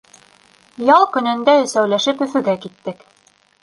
Ял 0.95 1.05
көнөндә 1.17 1.57
өсәүләшеп 1.69 2.27
Өфөгә 2.29 2.61
киттек. 2.67 3.11